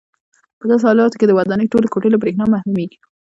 [0.59, 2.97] په داسې حالاتو کې د ودانۍ ټولې کوټې له برېښنا محرومېږي.